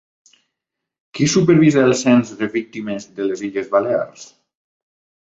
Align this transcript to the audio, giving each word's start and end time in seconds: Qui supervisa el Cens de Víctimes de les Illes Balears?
Qui 1.17 1.25
supervisa 1.33 1.83
el 1.89 1.93
Cens 1.99 2.31
de 2.39 2.47
Víctimes 2.55 3.05
de 3.19 3.27
les 3.27 3.43
Illes 3.49 3.69
Balears? 3.75 4.25